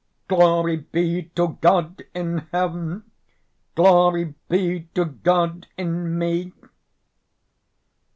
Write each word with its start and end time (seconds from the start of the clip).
"Glory 0.27 0.77
be 0.77 1.25
to 1.35 1.59
God 1.61 2.03
in 2.15 2.39
Heaven, 2.51 3.03
Glory 3.75 4.33
be 4.49 4.85
to 4.95 5.05
God 5.05 5.67
in 5.77 6.17
me.... 6.17 6.53